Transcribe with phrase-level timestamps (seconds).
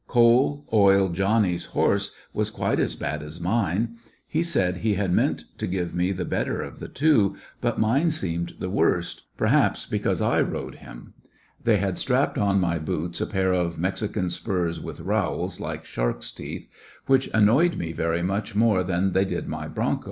[0.07, 3.97] Coal oil Johnny's horse was quite as bad as mine.
[4.27, 6.25] He said he had meant to give toe 56 ^iGsionarY in t^ Great West the
[6.25, 11.13] better of the two^ but mine seemed the worse— perhaps because I rode him.
[11.63, 16.31] They had strapped on my boots a pair of Mexican spurs with rowels like sharks'
[16.31, 16.67] teethj
[17.05, 19.99] which annoyed me very much more than they did my bronco.